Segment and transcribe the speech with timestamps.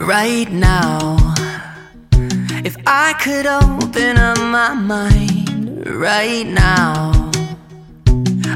[0.00, 1.16] right now.
[2.64, 7.30] If I could open up my mind right now,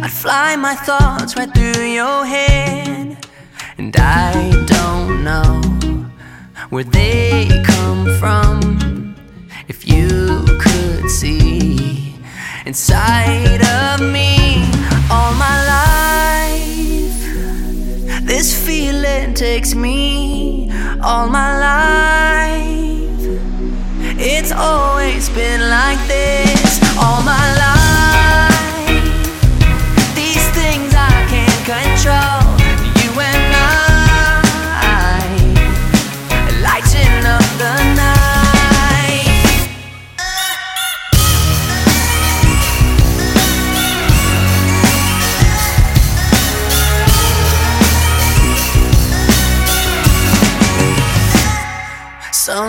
[0.03, 3.27] I'd fly my thoughts right through your head.
[3.79, 5.61] And I don't know
[6.71, 9.17] where they come from.
[9.69, 12.17] If you could see
[12.65, 14.74] inside of me
[19.15, 20.69] feeling takes me
[21.03, 23.39] all my life.
[24.19, 26.44] It's always been like this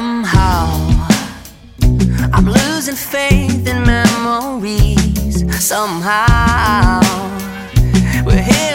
[0.05, 0.67] Somehow
[2.31, 5.35] I'm losing faith in memories.
[5.59, 6.99] Somehow
[8.23, 8.74] we're here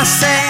[0.00, 0.49] I say